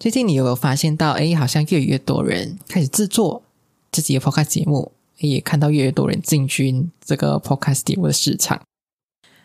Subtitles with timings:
[0.00, 3.42] 最近你有没有发现到，哎，好像越来越多人开始制作
[3.92, 8.58] 自己的 podcast 节目，也看到越来越多人进军这个 podcast 节目的市场。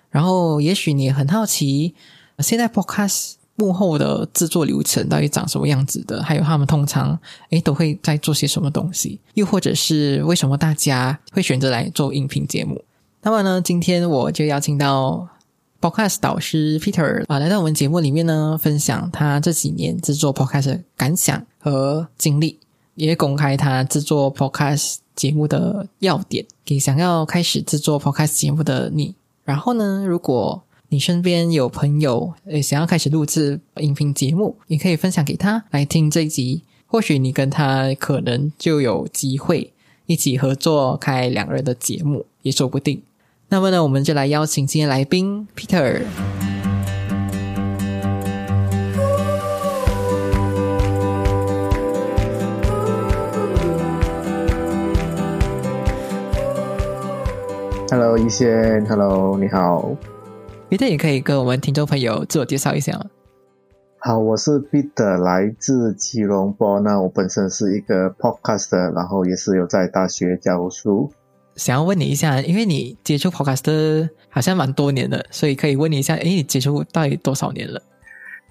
[0.09, 1.93] 然后，也许你很好奇，
[2.39, 6.23] 现在 podcast 幕后的制作流程到底长什么样子的？
[6.23, 9.19] 还有他们通常哎都会在做些什么东西？
[9.33, 12.81] 又或者是为什么大家会选择来做音频节目？
[13.23, 15.27] 那么呢，今天我就邀请到。
[15.85, 22.57] Podcast 导师 Peter 啊，来到我们节目里面呢，分享他这几年制作 Podcast 的感想和经历，
[22.95, 29.13] 也公开他制作 Podcast 节目的要点，给想要开始制作 Podcast 节目的你。
[29.43, 39.71] 然后呢，如果你身边有朋友呃想要开始录制音频节目，也可以分享给他来听这一集，或许你跟他可能就有机会
[40.07, 43.03] 一起合作开两个人的节目，也说不定。
[43.47, 46.01] 那么呢，我们就来邀请今天来宾 Peter。
[57.91, 59.95] Hello，一仙，Hello，你好。
[60.69, 63.05] Peter 也可以跟我们听众朋友自我介绍一下吗？
[63.99, 66.79] 好，我是 Peter，来自吉隆坡。
[66.79, 71.11] 那我本身是一个 Podcaster，然后也是有在大学教书。
[71.55, 77.81] 想要问你一下，因为你接触 Podcast 好像蛮多年的，所以可以问你一下，哎，你接触到底多少年了？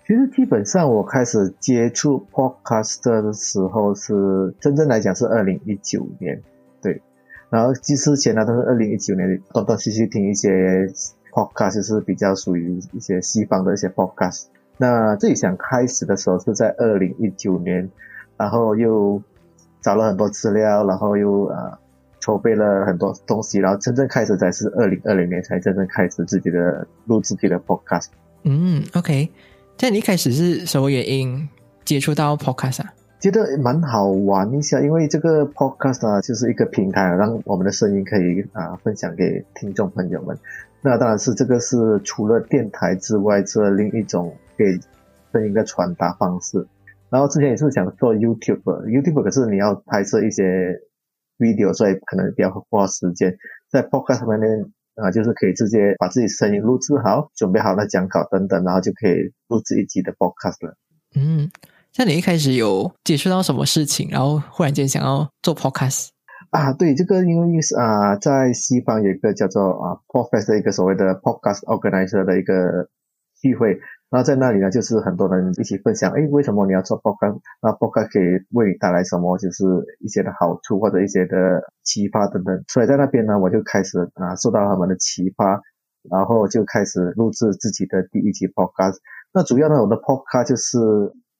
[0.06, 6.42] 其实基本上我开始接触 Podcast 的时候是真正来讲是二零一九年，
[6.82, 7.00] 对。
[7.50, 10.86] 然后之前呢都是二零一九年断断续续听一些
[11.32, 14.44] Podcast，就是比较属于一些西方的一些 Podcast。
[14.76, 17.90] 那最想开始的时候是在二零一九年，
[18.36, 19.22] 然后又
[19.80, 21.78] 找了很多资料，然后又啊。
[22.24, 28.06] 筹备了很多东西，然后真正开始才是二零二零年才真正开始自己的录自己的 podcast。
[28.44, 29.28] 嗯，OK，
[29.76, 31.46] 在你一开始是什么原因
[31.84, 32.94] 接触到 podcast 啊？
[33.20, 40.34] 觉得蛮好玩一下，因为这个 podcast 啊，就是一个平台，让我们的声音可以啊分享给听众朋友们。
[40.80, 44.64] 那当然是这个是除了电台之外，这另一种给
[45.30, 46.66] 声音的传达方式。
[47.10, 50.80] 然后之前也是想做 YouTube，YouTube 可是你要拍摄一些。
[51.38, 53.36] Video 所以可能比较花时间，
[53.70, 54.40] 在 podcast 上面
[54.96, 60.76] 啊，就是可以直接把自己声音录制好，准备好了讲稿等等，然后就可以录制一集的 podcast 了。
[61.16, 61.50] 嗯，
[61.92, 66.08] 像你一开始有接触到什么事情，然后忽然间想要做 podcast
[66.50, 66.72] 啊？
[66.72, 72.88] 对，这个因为是啊，在西方有一个叫做啊 podcast 的一个所谓的 podcast organizer 的一个
[73.40, 73.78] 聚会。
[74.14, 77.36] 那在那里呢，就是很多人一起分享，哎，为什么你要做 podcast？
[77.60, 79.36] 那 podcast 可以为你带来什么？
[79.38, 79.64] 就是
[79.98, 82.62] 一些的好处或者一些的启发等等。
[82.68, 85.60] 所以在那边呢，我就开始啊，受到他们的启发，
[86.08, 88.72] 然后就开始录制自己的第一期 b o。
[89.32, 90.78] 那主要呢，我的 podcast 就是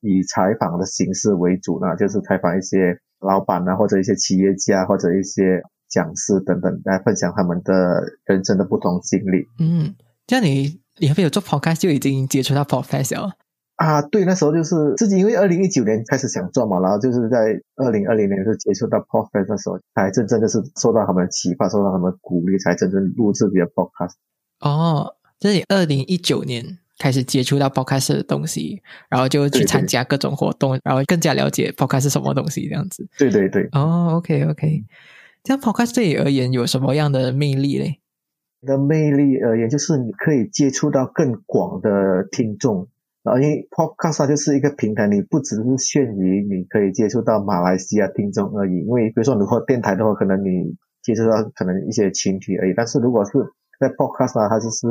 [0.01, 9.47] 以采访的形式为主呢，就是采访一些老板啊，或者一些企业家，或者一些讲师等等，来分享他们的人生的不同经历。
[9.61, 9.95] 嗯，
[10.27, 10.84] 这样你。
[10.99, 13.32] 你还没有做 podcast 就已经接触到 podcast 了
[13.77, 14.00] 啊？
[14.03, 24.12] 对，那时候就是自己因为二零一九年开始想做嘛，然后就是在二零二零年就接触到 podcast 的时候，才真正的是受到他们启发，受到他们鼓励，才真正录制己的 podcast。
[24.60, 28.81] 哦，就是你二零一九年开始接触到 podcast 的东西，
[29.11, 33.05] 然后就去参加各种活动，然后更加了解 podcast 是什么东西，这样子。
[33.19, 33.69] 对对对。
[33.72, 34.84] 哦，OK OK，
[35.43, 37.99] 这样 podcast 对你而言有什么样的魅力嘞？
[38.65, 42.88] 的魅力而言，就是你可以接触到更广的听众，
[43.23, 48.79] 然后因为 Podcast 就是一个平台，你不只是限于你可以接触到马来西亚听众而已。
[48.81, 52.75] 因为比如说如果电台的话，可能你接触到可能一些群体而已。
[52.77, 53.33] 但是如果是
[53.79, 54.87] 在 Podcast 啊，它就是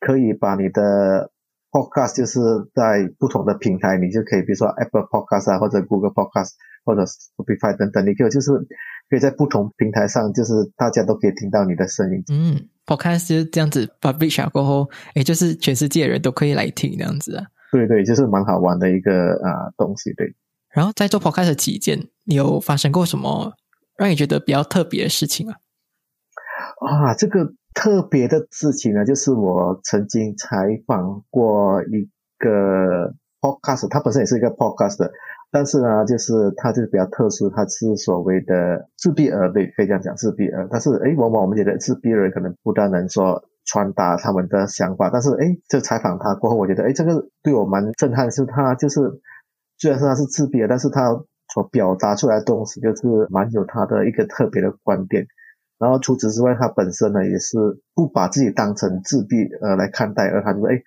[0.00, 1.30] 可以把你的
[1.70, 2.40] Podcast 就是
[2.74, 6.50] 在不同的平台，你就可以比如说 Apple Podcast 啊，或者 Google Podcast
[6.84, 8.50] 或者 Spotify 等等，你可以就是
[9.12, 12.24] 可以在不同平台上，就是大家都可以听到你的声音。
[12.32, 12.66] 嗯。
[12.86, 17.44] Podcast 就是这样子，publish 过后，哎，就是全世界人都可以来听这样子啊。
[17.70, 20.14] 对对，就是蛮好玩的一个啊东西。
[20.14, 20.34] 对。
[20.70, 23.52] 然后在做 Podcast 期间，你有发生过什么
[23.98, 25.58] 让你觉得比较特别的事情啊？
[26.80, 35.08] 啊，这个特别的事情呢，就是我曾经采访过一个 Podcast，他本身也是一个 Podcast，
[35.52, 40.66] 但是呢，就是它就是比较特殊，它是所谓的自闭儿，对，可以这样讲自闭儿。
[40.70, 49.00] 但是诶，往往我们觉得自闭儿可能不但能说传达他们的想法，但是诶，就采访他过后，我觉得诶，这个对我蛮震撼，是他就是
[49.76, 51.10] 虽然说他是自闭儿，但是他
[51.52, 55.26] 所表达出来的东西就是蛮有他的一个特别的观点。
[55.78, 57.58] 然后除此之外，他本身呢也是
[57.94, 60.82] 不把自己当成自闭呃来看待，而他说诶。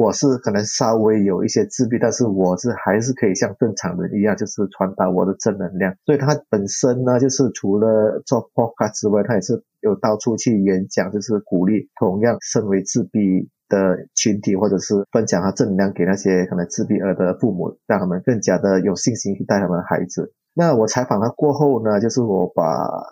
[0.00, 5.94] 我是可能稍微有一些自闭，但是我是还是可以像正常人一样，就是传达我的正能量。
[6.06, 20.32] 所以他本身呢，就是除了做 podcast 之外，他也是有到处去演讲，就是鼓励同样身为自闭的群体，或者是分享他正能量给那些可能自闭儿的父母，让他们更加的有信心去带他们的孩子。
[20.54, 22.64] 那我采访他过后呢，就是我把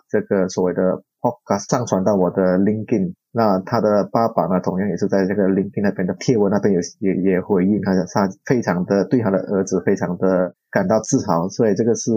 [0.09, 3.13] 这个所谓的 podcast 上传到我的 LinkedIn。
[3.31, 12.11] 那他的爸爸呢，同样也是在这个 LinkedIn 那边的贴文那边有也也回应，他他非常的对他的儿子非常的感到自豪，所以这个是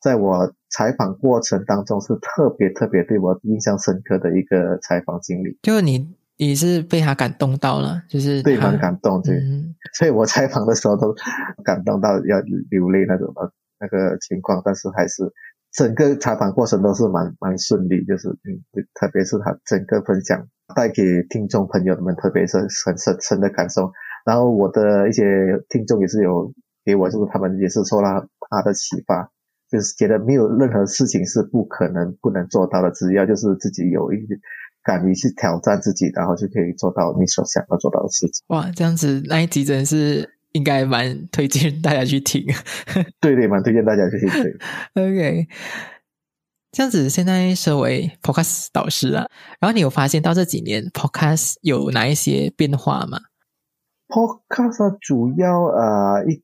[0.00, 5.58] 在我采访过程当中是特别特别对我印象深刻的一个采访经历。
[5.60, 9.38] 就你你是被他感动到了，就是对蛮感动， 对，
[9.92, 11.14] 所以我采访的时候都
[11.62, 12.40] 感动到要
[12.70, 15.30] 流泪那种的那个情况，但是还是。
[15.72, 18.60] 整个采访过程都是蛮蛮顺利，就是嗯，
[18.94, 20.46] 特别是他整个分享
[20.76, 23.90] 带给听众朋友们，特别是很深深的感受。
[24.26, 25.24] 然后我的一些
[25.68, 26.52] 听众也是有
[26.84, 29.30] 给我，就是他们也是受到他的启发，
[29.70, 34.18] 就是觉得没有任何事情是不可能不能做到的，只要就是自己有一
[34.84, 38.44] 敢于去挑战自己，然后就可以做到你所想要做到的事情。
[38.48, 40.28] 哇，这样子那一集真是。
[40.52, 42.44] 应该蛮推荐大家去听，
[43.20, 44.42] 对对，蛮推荐大家去听。
[44.94, 45.48] OK，
[46.70, 49.26] 这样子，现在身为 Podcast 导师啊，
[49.60, 53.18] 然后你有发现到这几年 Podcast 有哪一些变化吗
[54.08, 56.42] ？Podcast 主要呃，一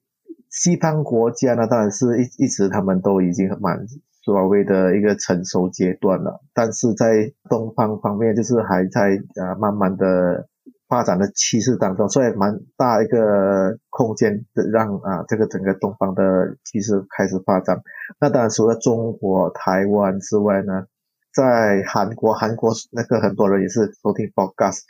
[0.50, 3.87] 西方国家呢，当然是一一直他们都已经蛮
[4.22, 10.49] 所谓的一个成熟阶段了，但是在东方方面，就是还在啊慢慢的。
[10.88, 17.82] 发展的趋势当中，所以蛮大一个空间的让啊这个整个东方的趋势开始发展。
[18.19, 20.87] 那当然除了中国台湾之外呢，
[21.35, 24.81] 在韩国韩国那个很多人也是收听 podcast，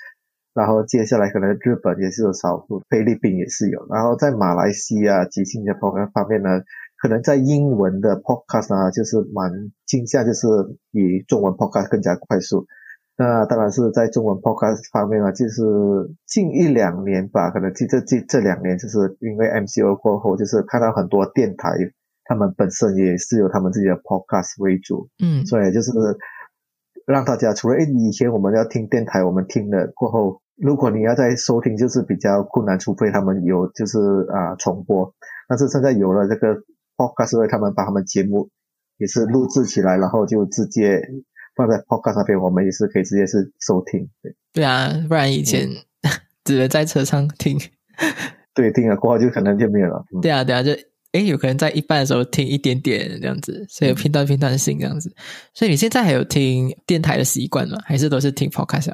[0.55, 6.63] 然后接下来可能日本也是有少数，菲律宾也是有，然后在马来西亚及新加坡方面呢，
[7.03, 9.51] 可能在英文的 podcast 啊就是蛮
[9.85, 10.47] 倾向就是
[10.93, 12.67] 比中文 podcast 更加快速。
[13.21, 15.61] 那当然是在中文 podcast 方面啊，就是
[16.25, 21.73] 近一两年吧，可能这这这这两年，就是因为 MCO 过后，就是看到很多电台，
[22.23, 25.91] 他们本身也是有他们自己的 podcast 为主，嗯，所以就是
[27.07, 33.99] 让大家除了诶以前我们要听电台，我们听了过后，如果你要再收听，就是比较困难，除非他们有就是
[34.33, 35.13] 啊重播，
[35.49, 36.55] 但是现在有了这个
[36.97, 38.49] podcast，他们把他们节目
[38.97, 41.03] 也是录制起来，然后就直接。
[41.59, 44.09] 放在 Podcast 那边，我们也是可以直接是收听。
[44.23, 45.69] 对对啊，不然以前
[46.45, 47.59] 只能在车上听。
[48.55, 50.05] 对，听了过后就可能就没有了。
[50.23, 50.71] 对啊，对啊，就
[51.13, 55.13] 诶有可能在一半的时候听一点点这样子，所以片段片段性这样子。
[55.53, 57.79] 所以你现在还有听电台的习惯吗？
[57.85, 58.93] 还是都是听 Podcast？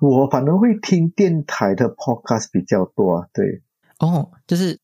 [0.00, 3.28] 我反正会听电台的 Podcast 比较多啊。
[3.32, 3.62] 对，
[4.00, 4.78] 哦，就是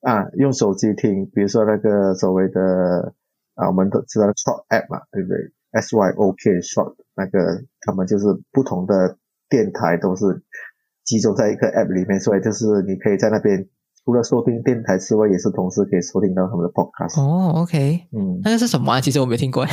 [0.00, 3.14] 啊，用手机听，比如说那个所谓的
[3.54, 5.38] 啊，我们都知道 Short App 嘛，对不对
[5.72, 9.16] ？S Y O K Short 那个，他们就是不同的
[9.48, 10.42] 电台都是
[11.04, 13.66] 集中在一个 App 里面，所以就是你可以在那边
[14.04, 17.20] 除了收听电台之外，也是同时可以收听到他们的 Podcast。
[17.20, 19.00] 哦，OK，嗯，那个是什么啊？
[19.00, 19.66] 其实我没听过。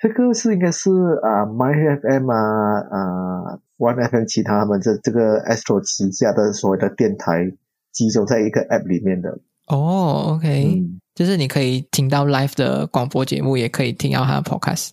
[0.00, 0.90] 这个是应该是
[1.22, 7.52] 啊，My FM 啊，啊，One FM 其他他们这这个 Astro 旗下的所谓的电台
[7.92, 9.38] 集中在一个 App 里面的。
[9.68, 10.82] 哦，OK，
[11.14, 14.90] 就是你可以听到 Live 的广播节目，也可以听到他的 Podcast。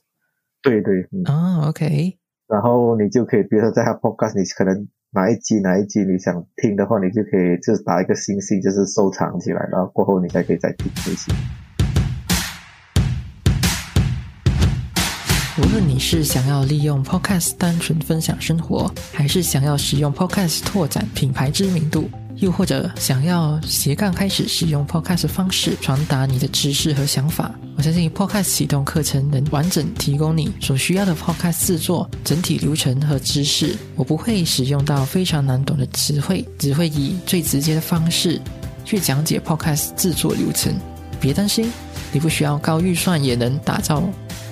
[0.62, 11.32] 对对，啊，OK，然后你就可以，比如说在他 Podcast，你可能哪一集哪一集你想听的话，你就可以就是打一个星星，就是收藏起来，然后过后你才可以再听这些。
[15.62, 22.10] 无论你是想要利用 Podcast 单纯分享生活，还是想要使用 Podcast 拓展品牌知名度。
[22.40, 33.76] 又或者想要斜杠开始使用 Podcast 方式传达你的知识和想法，我相信 Podcast 启动课程能完整提供你所需要的 Podcast 制作整体流程和知识。
[33.96, 38.40] 我不会使用到非常难懂的词汇，只会以最直接的方式
[38.86, 40.74] 去讲解 Podcast 制作流程。
[41.20, 41.70] 别担心，
[42.14, 44.02] 你不需要高预算也能打造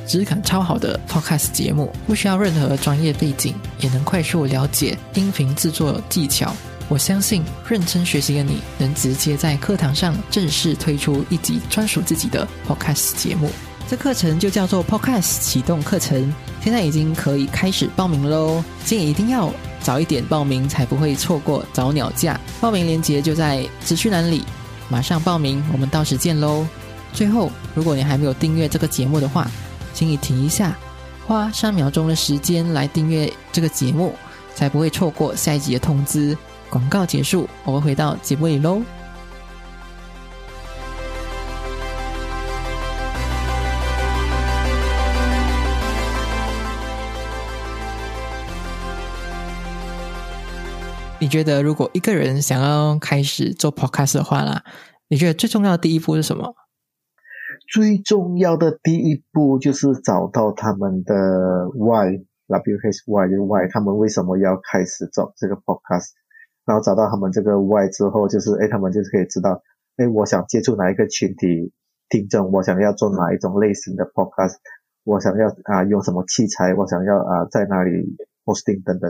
[0.06, 6.54] 质感超好的 Podcast 节目，不需要任何专业背景也能快速了解音频制作技巧。
[6.90, 13.50] 我相信认真学习的你能直接在课堂上正式推出一集专属自己的 Podcast 节目。
[13.90, 18.64] 这课程就叫做 Podcast 启动课程，现在已经可以开始报名喽！
[18.86, 19.52] 建议一定要
[19.82, 22.40] 早一点报名，才不会错过早鸟价。
[22.60, 24.44] 报名链接就在资讯栏里，
[24.90, 26.66] 马上报名，我们到时见喽！
[27.14, 29.50] 最后，如果你还没有订阅这个节目的话，
[29.94, 30.78] 请你停一下，
[31.26, 34.14] 花三秒钟的时间来订阅这个节目，
[34.54, 36.38] 才不会错过下一集的通知。
[36.70, 38.82] 广告结束，我们回到节目里喽。
[51.20, 54.64] 你觉得，如果一个人想要开始做 podcast 的话啦，
[55.08, 56.54] 你觉得最重要的第一步是什么？
[57.74, 61.16] 最重要的第一步就是找到他们的
[61.74, 66.12] why，W H Y 就 why，他们为什么要开始做这个 podcast？
[66.68, 69.64] 然后找到他们这个 Y 之后，就是哎，他们就是可以知道，
[69.96, 71.72] 哎，我想接触哪一个群体
[72.10, 74.56] 听众，我想要做哪一种类型的 Podcast，
[75.06, 79.10] 我想要啊用什么器材，我想要啊在哪里 hosting 等等，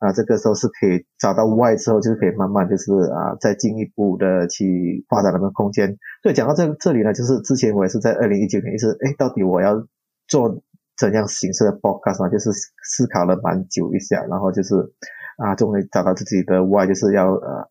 [0.00, 5.96] 啊，这个时候是可以找到 Y 之后，就是可以慢慢就是啊再进一步的去发展他们空间。
[6.24, 9.86] 所以讲到这这里呢，就是之前我也是在二零一九年，是哎，到底我要
[10.26, 10.60] 做
[10.98, 12.28] 怎样形式的 Podcast？
[12.30, 12.50] 就是
[12.82, 14.92] 思考了蛮久一下，然后就是。
[15.36, 17.68] 啊，终于找到自己的 Y，就是要呃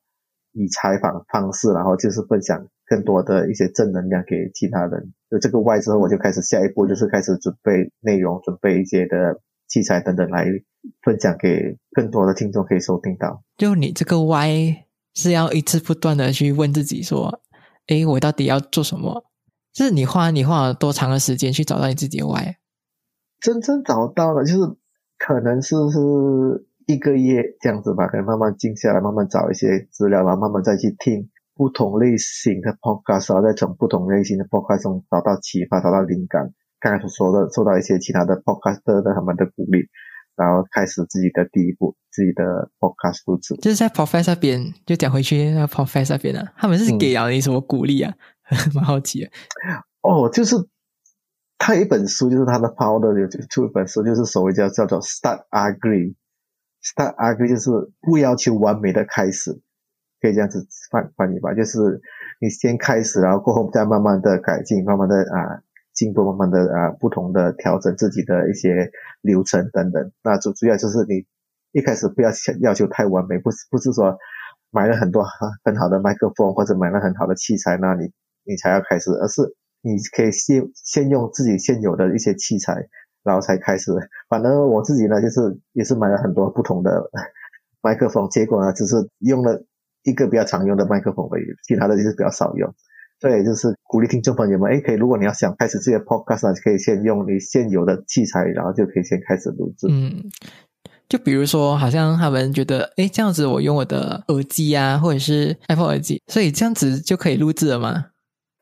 [0.52, 5.14] 以采访方式，然后就是分享更多的一些正能量给其他人。
[5.30, 10.46] 有这个 Y 之后，我就开始下一步就是开始准备内容，准备一些的器材等等来
[11.02, 13.42] 分享给更多的听众可以收听到。
[13.58, 17.42] 就你这个 Y 是要一直不断的去问自己说，
[17.88, 19.26] 诶，我到底要做什么？
[19.74, 22.58] 就是你花你花了多长的时间去找到你自己的 Y？
[23.42, 24.76] 真正找到了，就是
[25.18, 26.68] 可能是是。
[26.86, 36.52] 一个月这样子吧，可能慢慢静下来，慢慢找一些资料，然后慢慢再去听不同类型的 podcast，然后再从不同类型的 podcast 中找到启发，找到灵感。
[36.80, 39.88] 刚才所说的，受到一些其他的 podcaster 的他们的鼓励，
[40.36, 43.56] 然后开始自己的第一步，自己的 podcast 录制。
[43.56, 48.14] 就是在 professor 那边，就讲回去那 professor 那边啊，他们是给了你什么鼓励啊？
[48.76, 49.32] 蛮好奇的。
[50.02, 50.56] 哦，就是
[51.58, 56.14] 他有一本书，就是他的 power 有出一本书，就是所谓叫叫做 Start Agree。
[56.86, 59.60] Start agree 就是不要求完美的开始，
[60.22, 62.00] 可以这样子翻翻译吧，就是
[62.40, 65.64] 你先开始，然后过后再慢慢的改进，慢慢的啊
[65.96, 70.12] 进步，慢慢的啊不同的调整自己的一些流程等等。
[70.24, 71.26] 那主主要就是你
[71.72, 72.30] 一开始不要
[72.62, 74.20] 要求太完美，不是不是说
[74.70, 75.26] 买了很多
[75.64, 78.12] 很好的麦克风或者买了很好的器材，那你
[78.44, 79.42] 你才要开始，而是
[79.82, 82.88] 你可以先先用自己现有的一些器材。
[83.26, 83.92] 然后才开始，
[84.30, 87.10] 反正我自己呢，就是也是买了很多不同的
[87.82, 89.66] 麦克风，结果呢，只是用了
[90.04, 92.74] 一个比较常用的麦克风而已，其他的就是比较少用。
[93.20, 99.88] 所以就是鼓励听众朋友们，哎，可以，如果你要想开始这些 podcast，可以先用你现有的器材，然后就可以先开始录制。
[99.90, 100.22] 嗯，
[101.08, 108.08] 就比如说，好像他们觉得，哎，这样子我用我的耳机啊，或者是 Apple 耳机，所以这样子就可以录制了吗？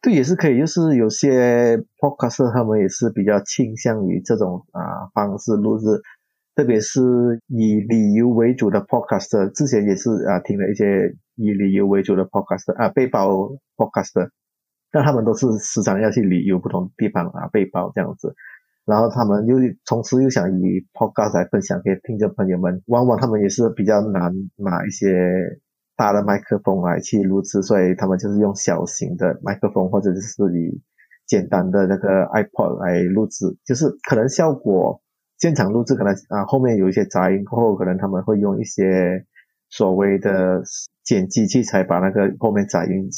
[0.04, 5.86] 对，也是可以，就是有些 podcast 他们也是比较倾向于这种啊方式录制，
[6.58, 7.00] 特别是
[7.48, 14.28] 以旅游为主的 podcast，之前也是啊听了一些以旅游为主的 podcast 啊背包 podcast，
[14.92, 18.36] 但他们都是时常要去旅游不同地方啊背包这样子，
[18.84, 19.56] 然后他们又
[19.86, 25.62] 同时又想以 podcast 来分享给听众朋友们，往往他们也是比较难拿一些。
[25.96, 30.82] 大的麦克风来去录制，所以他们就是用小型的麦克风，或者是以
[31.26, 35.02] 简单的那个 iPod 来录制，就是可能效果
[35.38, 39.26] 现场录制可能啊后面有一些杂音，过后可能他们会用一些
[39.70, 40.64] 所谓的
[41.04, 43.10] 剪辑器材把那个后面杂音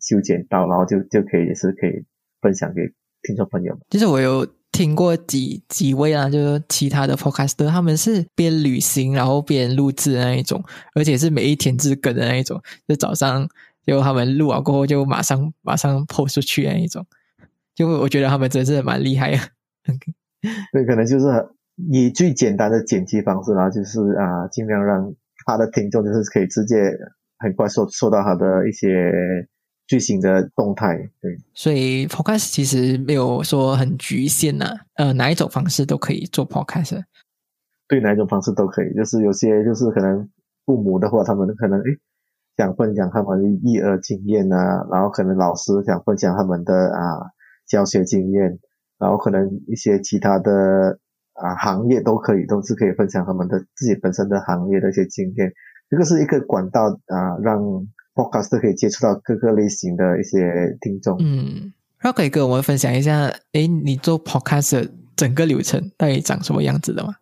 [0.00, 2.04] 修剪到，然后就就可以也是可以
[2.40, 2.82] 分享给
[3.22, 3.78] 听众朋友。
[3.90, 4.46] 其实我有。
[4.72, 10.64] 听过几几位啊，就是其他的 podcaster，他们是边旅行然后边录制的那一种，
[10.94, 13.46] 而且是每一天日更的那一种，就早上
[13.86, 17.06] 就他们录完过后就马上马上 post 出去那一种，
[17.74, 19.38] 就我觉得他们真是蛮厉害的。
[20.72, 21.26] 对，可能就是
[21.90, 25.14] 以最简单的剪辑方式，然后就是啊，尽量让
[25.46, 26.76] 他的听众就是可以直接
[27.38, 28.88] 很快收收到他的一些。
[29.92, 37.02] 最新的动态，对，所以 podcast 其实没有说很局限呐，呃，哪一种方式都可以做 podcast，
[37.88, 40.26] 对，哪一种方式都可以，就是有些就是可能
[40.64, 41.98] 父母的话，他们可能诶
[42.56, 47.28] 想分享他们的育儿经验啊，然后可能老师想分享他们的啊
[47.68, 48.58] 教学经验，
[48.98, 50.98] 然后可能一些其他的
[51.34, 55.52] 啊行业都可以，都是可以分享他们的自己本身的行业的一些经验。
[55.90, 57.60] 这个是一个管道啊，让
[58.14, 61.16] podcast 可以接触到各个类型的一些听众。
[61.20, 67.14] 嗯，那可以跟我们分享一下，诶，你做 podcast 整个流程到底长什么样子的吗？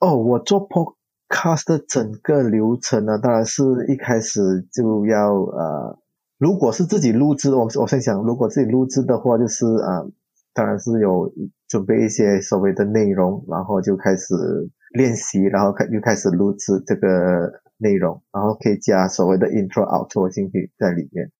[0.00, 5.98] 哦，我做 podcast 的整个流程呢，当然是一开始就要呃，
[6.38, 10.04] 如果是自己录制，我我先想，如果自己录制的话，就是啊，
[10.52, 11.32] 当然是有
[11.68, 14.34] 准备一些所谓的内容，然后就开始
[14.92, 17.50] 练习，然后开又开始录制这个
[17.84, 21.30] 内容，然后可以加所谓的 intro、outro 进去在里面。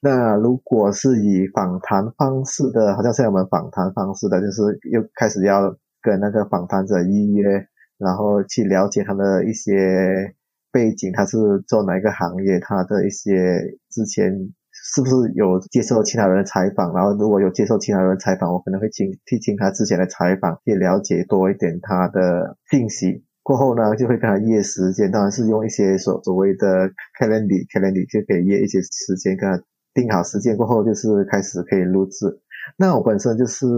[0.00, 7.68] 那如果是以访谈方式的，好像像我们访谈方式的，就是又开始要跟那个访谈者预约。
[7.96, 10.34] 然后去了解他的一些
[10.72, 11.38] 背景，他是
[11.68, 23.24] 做哪一个行业，他的一些之前是不是有接受其他人的采访，然后如果有接受其他人的采访，我可能会听听听他之前的采访，去了解多一点他的信息。
[23.44, 29.62] 过后呢，就会跟他约时间，当然是用一些所所谓的 calendar calendar 就可以约一些时间，跟他
[29.94, 32.40] 定好时间过后，就是开始可以录制。
[32.76, 33.68] 那我本身就是。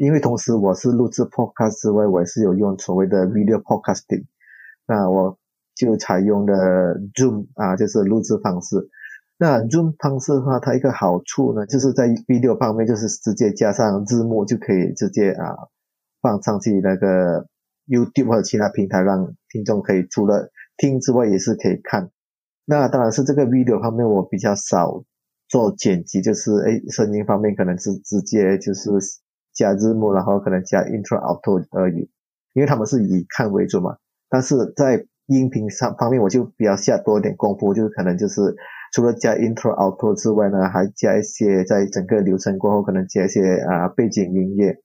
[0.00, 4.26] 因为同时我是录制 podcast 之外，我也是有用所谓的 video podcasting，
[4.86, 5.36] 那我
[5.74, 6.54] 就采用的
[7.16, 8.76] Zoom 啊，就是录制方式。
[9.38, 15.66] 那 Zoom 方式的话，它一个好处呢，就是在 video 方面，就是直接加上字幕就可以直接啊
[16.22, 17.48] 放上去那个
[17.88, 22.10] YouTube 或者其他平台，让听众可以除了听之外，也是可以看。
[22.64, 25.02] 那当然是这个 video 方面我比较少
[25.48, 28.90] 做剪辑，就是诶声音方面可能是直接就是。
[29.54, 32.08] 加字幕，然后可能加 intro、outro 而已，
[32.52, 33.96] 因为他们是以看为主嘛。
[34.28, 38.54] 但是在音频上方面，我就比较下多一点功夫，就是可能就是
[38.92, 44.76] 除了加 intro、outro 之外呢，还加一些在整个流程过后可能加一些啊背景音乐。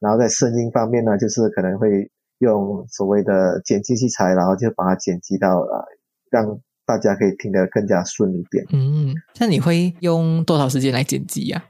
[0.00, 5.84] 然后在声音方面呢，就是可能会用所谓的剪辑器材，然后就把它剪辑到啊，
[6.30, 8.64] 让大家可以听得更加顺一点。
[8.72, 11.64] 嗯，那你会用多少时间来剪辑呀？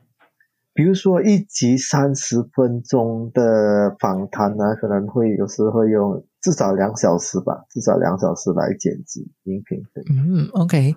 [0.75, 9.83] 比如说一集三十分钟的访谈呢，可能会有时会用至少两小时吧，至少两小时来剪辑音频。
[10.11, 10.95] 嗯，OK，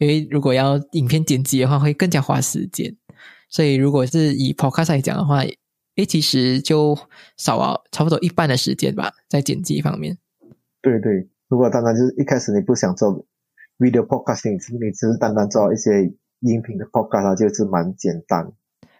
[0.00, 2.94] 因为如果要影片剪辑的话，会更加花时间。
[3.48, 5.42] 所以如果是以 Podcast 来讲的话，
[5.96, 6.98] 诶，其实就
[7.36, 10.16] 少了差不多一半的时间吧，在剪辑方面。
[10.80, 13.26] 对对，如果单单就是一开始你不想做
[13.78, 16.04] video podcasting，你只是单单做一些
[16.40, 18.40] 音频的 podcast，就是蛮简单。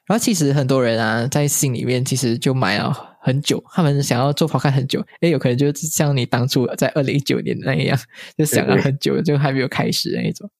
[0.06, 7.96] 然后其实很多人啊，在心里面其实就埋了很久，他们想要做 podcast 很久，诶，有可能就是像你当初在二零一九年那样，
[8.36, 10.50] 就想了很久，就还没有开始那种。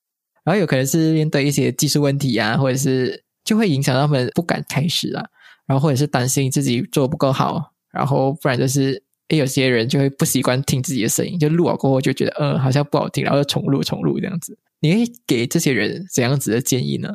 [0.45, 5.25] 然后有可能是面对一些技术问题啊，或者是就会影响他们不敢开始啊，
[5.73, 14.59] 然后或者是担心自己做不够好，然后不然就是诶，有些人就会不习惯听自己的声音，就录了过后就觉得嗯好像不好听，然后重录重录这样子。
[14.81, 17.15] 你会给这些人怎样子的建议呢？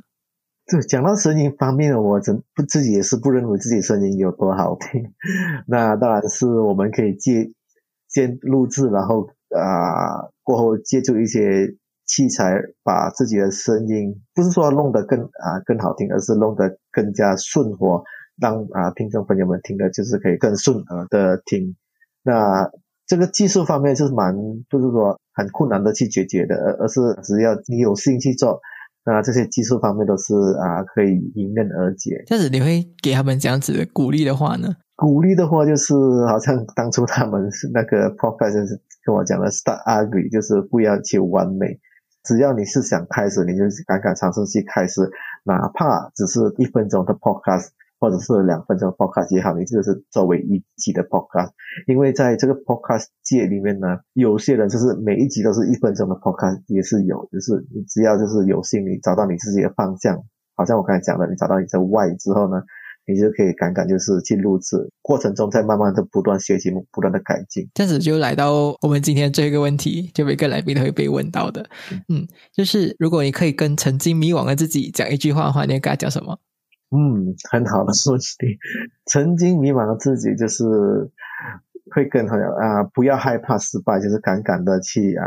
[0.65, 5.13] 就讲到声音方面，我真不自己也是不认为自己声音有多好听。
[5.67, 7.52] 那当然是我们可以借
[8.10, 11.76] 先录制，然后啊过后借助一些
[12.08, 18.02] 器材，把自己的声音不是说弄得更啊更好听，而是弄得更加顺滑，
[18.39, 21.76] 让啊听众朋友们听的就是可以更顺耳的听。
[22.23, 22.69] 那
[23.06, 24.36] 这个技术方面就是蛮
[24.69, 28.60] 不是说很困难的去解决的，而而是只要你有心去做。
[29.06, 32.26] 那这些技术方面都是啊，可以迎刃而解。
[32.28, 34.76] 这样子你会给他们这样子的鼓励的话呢？
[34.97, 35.93] 鼓励的话就是，
[36.28, 38.67] 好像当初他们是那个 professor
[39.06, 41.80] 跟我讲的，start ugly，就是不要求完美，
[42.26, 45.10] 只要你是想开始，你就敢敢尝试去开始，
[45.45, 47.67] 哪怕只是一分钟的 podcast。
[48.00, 51.50] 或者是两分钟 podcast 也好，你这个是作为一集的 podcast，
[51.88, 60.24] 因为在这个 podcast 界里面呢，有些人就是每一集都是一分钟的 podcast 也是有，就是你只要就是有心，你找到你自己的方向，
[60.56, 62.62] 好像我刚才讲的，你找到你的 why 之后呢，
[63.08, 67.68] 你就可以敢敢就是去录制，过程中再慢慢的不断学习，不断的改进。
[67.74, 71.68] 这样子就来到我们今天最后一个问题，就每个来宾都会被问到的，
[72.10, 76.38] 嗯，就是如果你可以跟曾经迷惘的自己讲一句话的话，你会跟他讲什么？
[76.89, 78.58] 嗯，很好的说题。
[79.06, 80.63] 曾经迷茫的自己，就是
[81.93, 85.26] 会更好啊，不要害怕失败，就是敢敢的去啊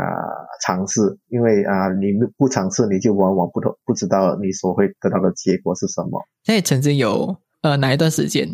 [0.61, 1.19] 尝试。
[1.27, 6.19] 因为啊，你不尝试，你就往往不不知道你所会得到的结果是什么。
[6.47, 8.47] 那你曾经有呃哪一段时间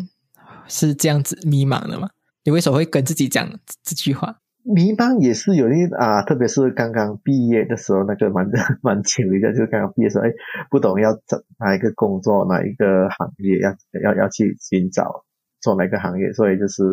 [0.68, 2.10] 是这样子迷茫的吗？
[2.44, 3.50] 你为什么会跟自己讲
[3.84, 4.40] 这句话？
[4.74, 8.50] 迷茫也是有一啊，特别是刚刚毕业的时候，那个蛮
[8.82, 10.32] 蛮轻的，就是刚刚毕业的时候，哎，
[10.70, 15.24] 不懂要找哪一个工作，哪一个行业，要要要去寻找
[15.62, 16.84] 做哪个行业，所以就是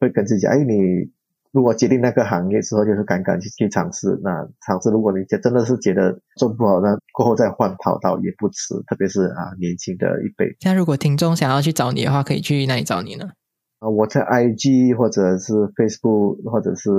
[0.00, 1.10] 会跟自己讲，哎，你
[1.50, 4.18] 如果决定那个行业之后，就是敢敢去去尝试。
[4.22, 8.74] 那尝试，如果你真的是觉得做不好，那过后再换跑道也不迟。
[8.86, 10.56] 特别是啊，年轻的一辈。
[10.60, 13.30] 像如果听众想要去找你的话，可以去哪里找你呢？
[13.78, 16.90] 啊，我在 IG 或者是 Facebook 或者是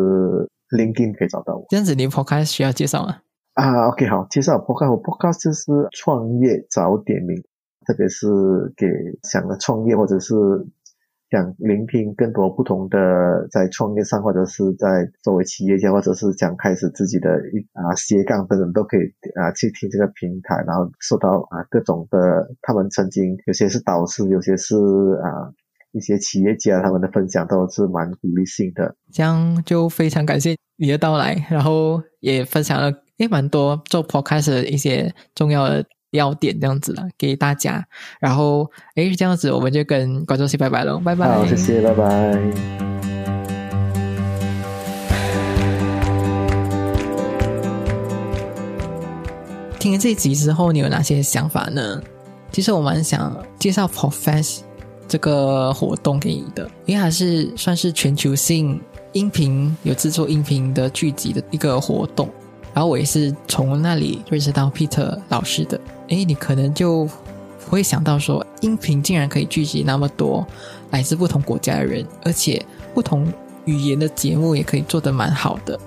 [0.69, 1.65] LinkedIn 可以找到我。
[1.69, 3.17] 这样子，你 Podcast 需要介绍吗？
[3.53, 4.91] 啊，OK，好，介绍 Podcast。
[4.91, 7.41] 我 Podcast 就是创业早点名，
[7.85, 8.27] 特别是
[8.77, 8.87] 给
[9.23, 10.35] 想要创业或者是。
[11.31, 19.01] 想聆听更多不同的在创业上，或者是在作为企业家，或者是想开始自己的一啊斜杠等等，都可以
[19.35, 24.75] 啊去听这个平台，然后受到啊各种的他们曾经有些是导师，有些是
[25.21, 25.53] 啊
[25.91, 28.95] 一些企业家他们的分享都是蛮鼓励性的。
[29.11, 35.85] 这样就非常感谢你的到来，然后也分享了也蛮多做 podcast 的一些重要的。
[36.11, 37.87] 要点这样子了，给大家。
[38.19, 41.27] 然后，诶，这样子我们就跟观众说拜拜喽，拜拜。
[41.27, 42.33] 好，谢谢，拜拜。
[49.77, 52.01] 听了这集之后，你有哪些想法呢？
[52.51, 54.61] 其实我蛮想介绍 Profess
[55.09, 58.79] 这个活动给你的，因为还是算是全球性
[59.11, 62.29] 音频有制作音频的聚集的一个活动。
[62.71, 65.81] 然后我也是从那里认识到 Peter 老师的。
[66.09, 67.09] 哎，你可能就
[67.67, 70.45] 会想到说，音频竟然可以聚集那么多
[70.91, 73.27] 来自不同国家的人，而且不同
[73.65, 75.77] 语言的节目也可以做得蛮好的。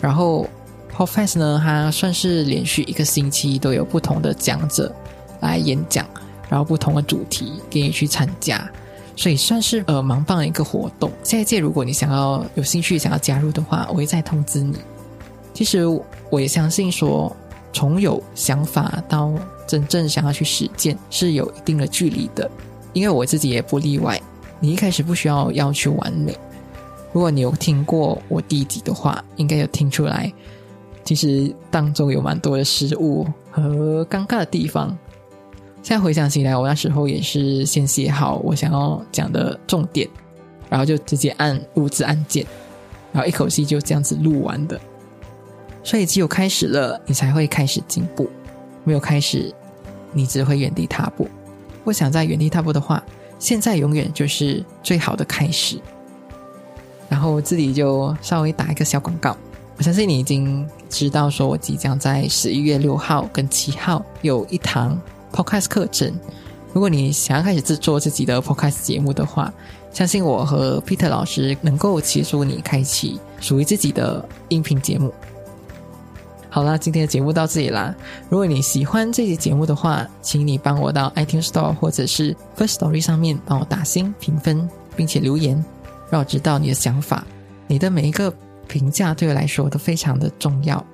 [0.00, 0.42] 然后
[0.88, 4.92] p o d f a s t 呢，它算是连续一个星期都有不同的讲者
[5.40, 6.04] 来演讲，
[6.48, 8.70] 然后不同的主题给你去参加，
[9.16, 11.10] 所以算是呃蛮棒的一个活动。
[11.22, 14.76] 下一届如果你想要有兴趣想要加入的话，我会再通知你。
[15.52, 15.84] 其实
[16.30, 17.34] 我也相信说。
[17.70, 19.30] 从有想法到
[19.66, 22.50] 真正想要去实践，是有一定的距离的。
[22.94, 24.20] 因为我自己也不例外。
[24.58, 26.36] 你一开始不需要要求完美。
[27.12, 30.32] 如果你有听过我第一集的话，应该有听出来，
[31.04, 34.96] 其实当中有蛮多的失误和尴尬的地方。
[35.82, 40.06] 现在回想起来，我那时候也是先写好我想要讲的重点，
[40.68, 42.44] 然后就直接按录制按键，
[43.12, 44.78] 然后一口气就这样子录完的。
[45.82, 48.26] 所以，只有开始了，你才会开始进步；
[48.84, 49.50] 没有开始，
[50.12, 51.26] 你只会原地踏步。
[51.84, 53.02] 不想在原地踏步的话，
[53.38, 55.80] 现在永远就是最好的开始。
[57.08, 59.34] 然后，这里就稍微打一个小广告。
[59.78, 65.00] 我相信你已经知道，说我即将在十一月六号跟七号有一堂
[65.32, 66.12] Podcast 课程。
[66.72, 69.52] 如果你想要开始制作自己的 Podcast 节目的话，
[69.92, 75.12] 相信我和 Peter 老师能够协助你开启属于自己的音频节目。
[76.50, 77.94] 好啦，今天的节目到这里啦。
[78.28, 85.62] 如果你喜欢这期节目的话，请你帮我到 iTunes Store 或者是 First Story 上面帮我打星评分，并且留言，
[86.10, 87.26] 让我知道你的想法。
[87.66, 88.32] 你的每一个
[88.66, 90.84] 评价对我来说都非常的重要。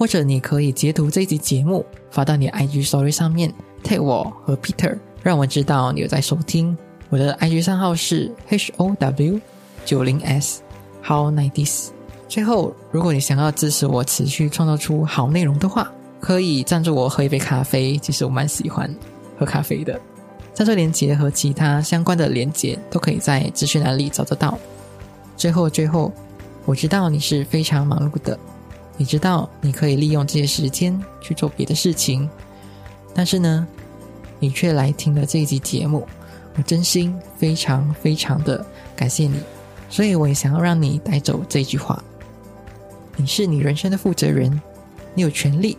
[0.00, 3.52] 或者你可以截图这一集节目发到你的 IG Story 上面
[3.84, 6.74] ，tag 我和 Peter，让我知道你有在收听。
[7.10, 9.38] 我的 IG 账号是 H O W
[9.84, 10.62] 九零 S
[11.04, 11.88] How Nineties。
[12.30, 17.98] 最后，如果你想要支持我持续创造出好内容的话，可以赞助我喝一杯咖啡。
[17.98, 18.90] 其实我蛮喜欢
[19.38, 20.00] 喝咖啡的。
[20.54, 24.58] 赞助链接和其他相关的链接都可以在资讯栏里找得到。
[25.36, 26.10] 最后，最后，
[26.64, 28.38] 我知道你是非常忙碌的，
[29.00, 32.28] 你知道你可以利用这些时间去做别的事情，
[33.14, 33.66] 但是呢，
[34.38, 36.06] 你却来听了这一集节目，
[36.54, 38.62] 我真心非常非常的
[38.94, 39.40] 感谢你。
[39.88, 42.04] 所以，我也想要让你带走这句话。
[43.16, 44.60] 你是你人生的负责人，
[45.14, 45.78] 你有权利，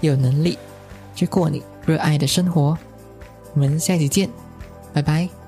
[0.00, 0.56] 有能力
[1.16, 2.78] 去过你热爱的生活。
[3.54, 4.30] 我们下期见，
[4.92, 5.41] 拜拜。